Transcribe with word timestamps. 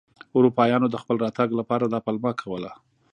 اروپایانو 0.37 0.87
د 0.91 0.95
خپل 1.01 1.15
راتګ 1.25 1.49
لپاره 1.59 1.85
دا 1.87 1.99
پلمه 2.05 2.31
کوله. 2.41 2.71